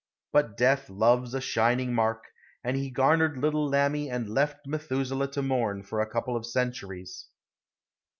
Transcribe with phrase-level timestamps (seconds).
[0.33, 2.23] But death loves a shining mark,
[2.63, 7.27] and he garnered little Lammie and left Methuselah to mourn for a couple of centuries.